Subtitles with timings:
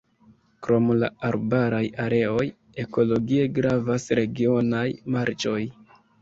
[0.67, 2.45] Krom la arbaraj areoj
[2.85, 4.81] ekologie gravas regionaj
[5.19, 5.61] marĉoj.